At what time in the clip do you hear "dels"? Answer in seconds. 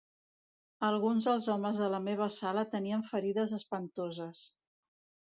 1.29-1.49